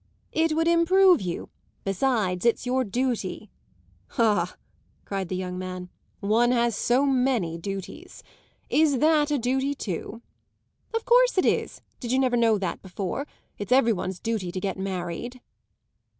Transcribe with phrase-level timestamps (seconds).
[0.31, 1.49] "It would improve you.
[1.83, 3.51] Besides, it's your duty."
[4.17, 4.55] "Ah,"
[5.05, 5.89] cried the young man,
[6.21, 8.23] "one has so many duties!
[8.67, 10.23] Is that a duty too?"
[10.91, 13.27] "Of course it is did you never know that before?
[13.59, 15.39] It's every one's duty to get married."